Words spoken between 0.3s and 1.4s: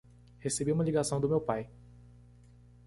Recebi uma ligação do meu